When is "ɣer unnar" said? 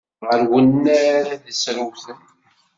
0.27-1.25